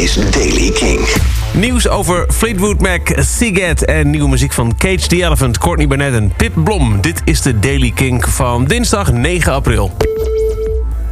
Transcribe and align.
is 0.00 0.14
Daily 0.14 0.70
King. 0.70 1.00
Nieuws 1.52 1.88
over 1.88 2.26
Fleetwood 2.32 2.80
Mac, 2.80 3.12
Siget 3.16 3.84
en 3.84 4.10
nieuwe 4.10 4.28
muziek 4.28 4.52
van 4.52 4.76
Cage 4.76 5.06
the 5.06 5.24
Elephant, 5.24 5.58
Courtney 5.58 5.86
Barnett 5.86 6.14
en 6.14 6.32
Pip 6.36 6.52
Blom. 6.54 7.00
Dit 7.00 7.22
is 7.24 7.42
de 7.42 7.58
Daily 7.58 7.90
King 7.90 8.28
van 8.28 8.64
dinsdag 8.64 9.12
9 9.12 9.52
april. 9.52 9.96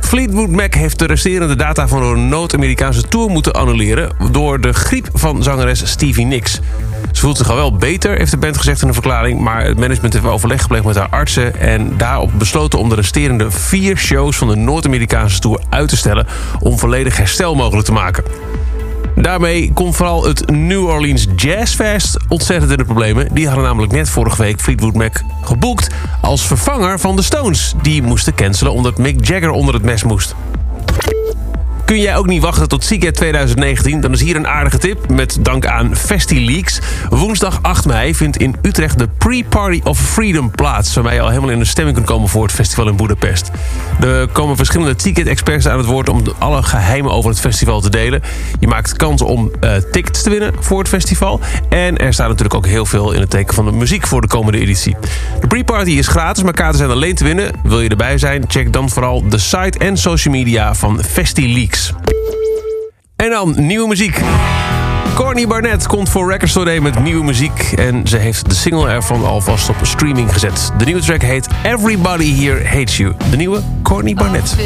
Fleetwood 0.00 0.48
Mac 0.48 0.74
heeft 0.74 0.98
de 0.98 1.06
resterende 1.06 1.56
data 1.56 1.88
van 1.88 2.02
een 2.02 2.28
Noord-Amerikaanse 2.28 3.02
tour 3.02 3.30
moeten 3.30 3.52
annuleren... 3.52 4.10
door 4.30 4.60
de 4.60 4.72
griep 4.72 5.08
van 5.12 5.42
zangeres 5.42 5.90
Stevie 5.90 6.26
Nicks. 6.26 6.60
Ze 7.12 7.20
voelt 7.20 7.36
zich 7.36 7.50
al 7.50 7.56
wel 7.56 7.76
beter, 7.76 8.18
heeft 8.18 8.30
de 8.30 8.36
band 8.36 8.56
gezegd 8.56 8.82
in 8.82 8.88
een 8.88 8.94
verklaring... 8.94 9.40
maar 9.40 9.64
het 9.64 9.78
management 9.78 10.12
heeft 10.12 10.26
overleg 10.26 10.62
gepleegd 10.62 10.84
met 10.84 10.96
haar 10.96 11.08
artsen... 11.08 11.60
en 11.60 11.96
daarop 11.96 12.30
besloten 12.38 12.78
om 12.78 12.88
de 12.88 12.94
resterende 12.94 13.50
vier 13.50 13.96
shows 13.96 14.36
van 14.36 14.48
de 14.48 14.56
Noord-Amerikaanse 14.56 15.38
tour 15.38 15.60
uit 15.68 15.88
te 15.88 15.96
stellen... 15.96 16.26
om 16.60 16.78
volledig 16.78 17.16
herstel 17.16 17.54
mogelijk 17.54 17.86
te 17.86 17.92
maken. 17.92 18.24
Daarmee 19.14 19.72
komt 19.72 19.96
vooral 19.96 20.24
het 20.24 20.50
New 20.50 20.84
Orleans 20.86 21.26
Jazz 21.36 21.74
Fest 21.74 22.16
ontzettend 22.28 22.70
in 22.70 22.76
de 22.76 22.84
problemen. 22.84 23.34
Die 23.34 23.46
hadden 23.46 23.64
namelijk 23.64 23.92
net 23.92 24.08
vorige 24.08 24.42
week 24.42 24.60
Fleetwood 24.60 24.94
Mac 24.94 25.22
geboekt 25.42 25.88
als 26.20 26.46
vervanger 26.46 26.98
van 26.98 27.16
de 27.16 27.22
Stones. 27.22 27.74
Die 27.82 28.02
moesten 28.02 28.34
cancelen 28.34 28.72
omdat 28.72 28.98
Mick 28.98 29.26
Jagger 29.26 29.50
onder 29.50 29.74
het 29.74 29.82
mes 29.82 30.02
moest. 30.02 30.34
Kun 31.88 32.00
jij 32.00 32.16
ook 32.16 32.26
niet 32.26 32.42
wachten 32.42 32.68
tot 32.68 32.84
Seagate 32.84 33.12
2019? 33.12 34.00
Dan 34.00 34.12
is 34.12 34.20
hier 34.20 34.36
een 34.36 34.46
aardige 34.46 34.78
tip 34.78 35.08
met 35.08 35.38
dank 35.40 35.66
aan 35.66 35.96
FestiLeaks. 35.96 36.80
Woensdag 37.10 37.58
8 37.62 37.84
mei 37.84 38.14
vindt 38.14 38.36
in 38.36 38.56
Utrecht 38.62 38.98
de 38.98 39.08
Pre-Party 39.18 39.80
of 39.84 39.98
Freedom 39.98 40.50
plaats... 40.50 40.94
waarmee 40.94 41.14
je 41.14 41.20
al 41.20 41.28
helemaal 41.28 41.50
in 41.50 41.58
de 41.58 41.64
stemming 41.64 41.96
kunt 41.96 42.08
komen 42.08 42.28
voor 42.28 42.42
het 42.42 42.52
festival 42.52 42.88
in 42.88 42.96
Budapest. 42.96 43.50
Er 44.00 44.28
komen 44.28 44.56
verschillende 44.56 44.94
Seagate-experts 44.96 45.68
aan 45.68 45.78
het 45.78 45.86
woord... 45.86 46.08
om 46.08 46.22
alle 46.38 46.62
geheimen 46.62 47.12
over 47.12 47.30
het 47.30 47.40
festival 47.40 47.80
te 47.80 47.90
delen. 47.90 48.22
Je 48.60 48.66
maakt 48.66 48.96
kans 48.96 49.22
om 49.22 49.50
uh, 49.60 49.74
tickets 49.92 50.22
te 50.22 50.30
winnen 50.30 50.52
voor 50.60 50.78
het 50.78 50.88
festival. 50.88 51.40
En 51.68 51.98
er 51.98 52.12
staat 52.12 52.28
natuurlijk 52.28 52.54
ook 52.54 52.66
heel 52.66 52.86
veel 52.86 53.12
in 53.12 53.20
het 53.20 53.30
teken 53.30 53.54
van 53.54 53.64
de 53.64 53.72
muziek 53.72 54.06
voor 54.06 54.20
de 54.20 54.28
komende 54.28 54.58
editie. 54.58 54.96
De 55.40 55.46
Pre-Party 55.46 55.90
is 55.90 56.06
gratis, 56.06 56.42
maar 56.42 56.52
kaarten 56.52 56.78
zijn 56.78 56.90
alleen 56.90 57.14
te 57.14 57.24
winnen. 57.24 57.50
Wil 57.62 57.80
je 57.80 57.88
erbij 57.88 58.18
zijn? 58.18 58.44
Check 58.46 58.72
dan 58.72 58.88
vooral 58.88 59.28
de 59.28 59.38
site 59.38 59.78
en 59.78 59.96
social 59.96 60.34
media 60.34 60.74
van 60.74 61.02
FestiLeaks. 61.04 61.92
En 63.16 63.30
dan 63.30 63.54
nieuwe 63.56 63.88
muziek. 63.88 64.20
Courtney 65.14 65.46
Barnett 65.46 65.86
komt 65.86 66.08
voor 66.08 66.30
Record 66.30 66.50
Store 66.50 66.66
Day 66.66 66.80
met 66.80 67.02
nieuwe 67.02 67.24
muziek. 67.24 67.72
En 67.76 68.06
ze 68.06 68.16
heeft 68.16 68.48
de 68.48 68.54
single 68.54 68.88
ervan 68.88 69.24
alvast 69.24 69.68
op 69.68 69.76
streaming 69.82 70.32
gezet. 70.32 70.72
De 70.78 70.84
nieuwe 70.84 71.00
track 71.00 71.22
heet 71.22 71.48
Everybody 71.62 72.34
Here 72.34 72.64
Hates 72.64 72.96
You. 72.96 73.12
De 73.30 73.36
nieuwe 73.36 73.60
Courtney 73.82 74.14
Barnett. 74.14 74.56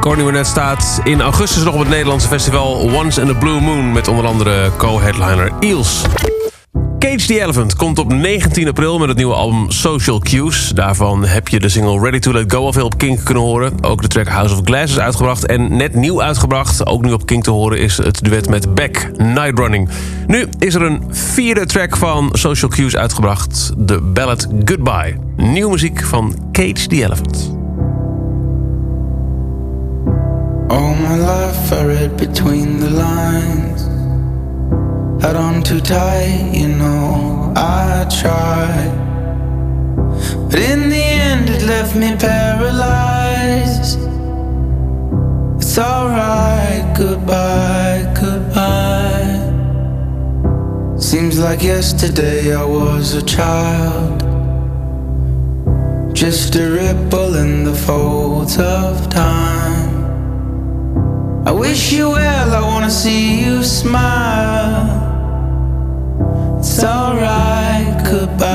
Courtney 0.00 0.24
Barnett 0.24 0.46
staat 0.46 1.00
in 1.04 1.20
augustus 1.20 1.64
nog 1.64 1.74
op 1.74 1.80
het 1.80 1.88
Nederlandse 1.88 2.28
festival 2.28 2.90
Once 2.94 3.20
in 3.20 3.28
a 3.28 3.32
Blue 3.32 3.60
Moon... 3.60 3.92
met 3.92 4.08
onder 4.08 4.26
andere 4.26 4.70
co-headliner 4.76 5.52
Eels. 5.58 6.02
Cage 6.98 7.26
the 7.26 7.40
Elephant 7.40 7.76
komt 7.76 7.98
op 7.98 8.12
19 8.12 8.68
april 8.68 8.98
met 8.98 9.08
het 9.08 9.16
nieuwe 9.16 9.34
album 9.34 9.70
Social 9.70 10.18
Cues. 10.18 10.68
Daarvan 10.68 11.24
heb 11.24 11.48
je 11.48 11.60
de 11.60 11.68
single 11.68 12.00
Ready 12.00 12.18
to 12.18 12.32
Let 12.32 12.52
Go 12.52 12.64
al 12.64 12.72
veel 12.72 12.84
op 12.84 12.98
Kink 12.98 13.24
kunnen 13.24 13.42
horen. 13.42 13.84
Ook 13.84 14.02
de 14.02 14.08
track 14.08 14.28
House 14.28 14.54
of 14.54 14.60
Glass 14.64 14.92
is 14.92 14.98
uitgebracht 14.98 15.46
en 15.46 15.76
net 15.76 15.94
nieuw 15.94 16.22
uitgebracht. 16.22 16.86
Ook 16.86 17.02
nu 17.02 17.12
op 17.12 17.26
Kink 17.26 17.44
te 17.44 17.50
horen 17.50 17.78
is 17.78 17.96
het 17.96 18.24
duet 18.24 18.48
met 18.48 18.74
Beck, 18.74 19.10
Night 19.16 19.58
Running. 19.58 19.88
Nu 20.26 20.46
is 20.58 20.74
er 20.74 20.82
een 20.82 21.02
vierde 21.10 21.66
track 21.66 21.96
van 21.96 22.28
Social 22.32 22.70
Cues 22.70 22.96
uitgebracht. 22.96 23.72
De 23.76 24.00
ballad 24.00 24.48
Goodbye. 24.64 25.16
Nieuwe 25.36 25.70
muziek 25.70 26.04
van 26.04 26.48
Cage 26.52 26.86
the 26.86 27.04
Elephant. 27.04 27.59
All 30.70 30.94
my 30.94 31.16
life 31.16 31.72
I 31.72 31.84
read 31.84 32.16
between 32.16 32.78
the 32.78 32.90
lines. 32.90 33.82
Held 35.20 35.34
on 35.34 35.62
too 35.64 35.80
tight, 35.80 36.52
you 36.54 36.68
know, 36.68 37.52
I 37.56 38.06
tried. 38.20 38.94
But 40.48 40.60
in 40.60 40.88
the 40.88 41.04
end, 41.26 41.50
it 41.50 41.62
left 41.62 41.96
me 41.96 42.14
paralyzed. 42.16 43.98
It's 45.56 45.76
alright, 45.76 46.96
goodbye, 46.96 48.06
goodbye. 48.14 49.40
Seems 51.00 51.40
like 51.40 51.64
yesterday 51.64 52.54
I 52.54 52.64
was 52.64 53.14
a 53.14 53.22
child. 53.22 54.20
Just 56.14 56.54
a 56.54 56.70
ripple 56.70 57.34
in 57.34 57.64
the 57.64 57.74
folds 57.74 58.56
of 58.56 59.10
time. 59.10 59.79
I 61.46 61.52
wish 61.52 61.92
you 61.92 62.10
well, 62.10 62.54
I 62.54 62.60
wanna 62.60 62.90
see 62.90 63.40
you 63.40 63.62
smile. 63.62 64.88
It's 66.58 66.84
alright, 66.84 68.04
goodbye, 68.04 68.49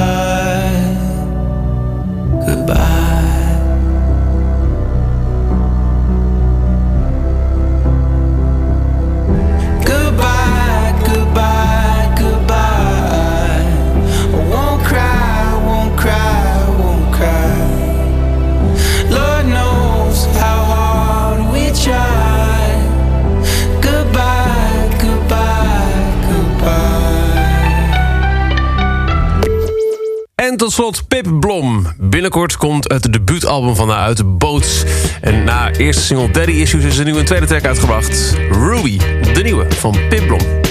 En 30.50 30.58
tot 30.58 30.72
slot 30.72 31.08
Pip 31.08 31.40
Blom. 31.40 31.88
Binnenkort 31.98 32.58
komt 32.58 32.92
het 32.92 33.14
debuutalbum 33.14 33.76
van 33.76 33.90
haar 33.90 34.00
uit, 34.00 34.38
Boats. 34.38 34.84
En 35.22 35.44
na 35.44 35.72
eerste 35.72 36.04
single 36.04 36.32
Daddy 36.32 36.52
Issues 36.52 36.84
is 36.84 36.98
er 36.98 37.06
nu 37.06 37.18
een 37.18 37.26
tweede 37.26 37.46
track 37.46 37.66
uitgebracht. 37.66 38.38
Ruby, 38.52 38.98
de 39.34 39.42
nieuwe 39.44 39.66
van 39.72 39.98
Pip 40.10 40.28
Blom. 40.28 40.65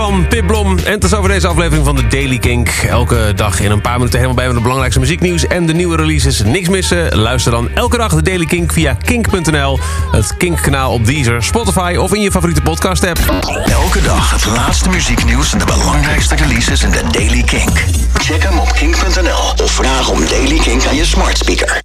Van 0.00 0.28
Pip 0.28 0.46
Blom. 0.46 0.78
En 0.78 0.98
tot 0.98 1.14
over 1.14 1.30
deze 1.30 1.46
aflevering 1.46 1.84
van 1.84 1.96
de 1.96 2.06
Daily 2.06 2.38
Kink. 2.38 2.68
Elke 2.68 3.32
dag 3.36 3.60
in 3.60 3.70
een 3.70 3.80
paar 3.80 3.96
minuten 3.96 4.18
helemaal 4.18 4.36
bij 4.36 4.44
met 4.44 4.54
het 4.54 4.62
belangrijkste 4.62 5.00
muzieknieuws 5.00 5.46
en 5.46 5.66
de 5.66 5.72
nieuwe 5.72 5.96
releases. 5.96 6.42
Niks 6.42 6.68
missen. 6.68 7.16
Luister 7.16 7.52
dan 7.52 7.68
elke 7.74 7.96
dag 7.96 8.14
de 8.14 8.22
Daily 8.22 8.46
Kink 8.46 8.72
via 8.72 8.96
kink.nl. 9.04 9.78
Het 10.10 10.36
Kink-kanaal 10.36 10.92
op 10.92 11.06
Deezer, 11.06 11.42
Spotify 11.42 11.96
of 11.98 12.14
in 12.14 12.20
je 12.20 12.30
favoriete 12.30 12.62
podcast-app. 12.62 13.18
Elke 13.64 14.02
dag 14.02 14.30
het 14.30 14.44
laatste 14.44 14.88
muzieknieuws 14.88 15.52
en 15.52 15.58
de 15.58 15.64
belangrijkste 15.64 16.34
releases 16.34 16.82
in 16.82 16.90
de 16.90 17.02
Daily 17.10 17.42
Kink. 17.42 17.84
Check 18.14 18.42
hem 18.42 18.58
op 18.58 18.72
kink.nl 18.72 19.64
of 19.64 19.70
vraag 19.70 20.08
om 20.08 20.26
Daily 20.26 20.58
Kink 20.58 20.86
aan 20.86 20.96
je 20.96 21.04
smart 21.04 21.38
speaker. 21.38 21.78